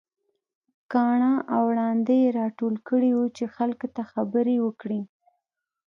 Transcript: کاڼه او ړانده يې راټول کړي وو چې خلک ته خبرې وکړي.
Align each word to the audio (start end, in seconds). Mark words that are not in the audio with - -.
کاڼه 0.91 1.33
او 1.55 1.63
ړانده 1.77 2.15
يې 2.21 2.29
راټول 2.39 2.75
کړي 2.87 3.11
وو 3.13 3.25
چې 3.37 3.43
خلک 3.55 3.79
ته 3.95 4.01
خبرې 4.11 4.55
وکړي. 4.65 5.01